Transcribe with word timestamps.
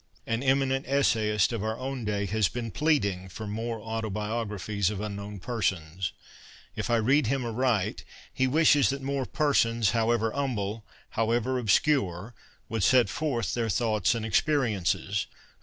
An 0.25 0.41
eminent 0.41 0.87
essayist 0.87 1.53
of 1.53 1.63
our 1.63 1.77
own 1.77 2.05
day 2.05 2.25
has 2.25 2.49
been 2.49 2.71
pleading 2.71 3.29
for 3.29 3.45
more 3.45 3.79
autobiographies 3.79 4.89
of 4.89 4.99
unknown 4.99 5.37
persons. 5.37 6.11
If 6.75 6.89
I 6.89 6.95
read 6.95 7.27
him 7.27 7.45
aright, 7.45 8.03
he 8.33 8.47
wishes 8.47 8.89
that 8.89 9.03
more 9.03 9.27
persons, 9.27 9.91
however 9.91 10.31
humble, 10.31 10.83
however 11.11 11.59
obscure, 11.59 12.33
would 12.67 12.81
set 12.81 13.09
forth 13.09 13.53
their 13.53 13.69
thoughts 13.69 14.15
and 14.15 14.25
experiences. 14.25 15.27